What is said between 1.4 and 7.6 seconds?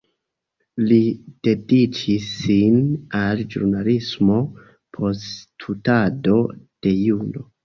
dediĉis sin al ĵurnalismo post studado de juro.